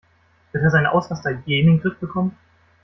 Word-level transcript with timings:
Wird 0.51 0.63
er 0.63 0.71
seine 0.71 0.93
Ausraster 0.93 1.29
je 1.45 1.59
in 1.59 1.67
den 1.67 1.79
Griff 1.79 1.99
bekommen? 1.99 2.35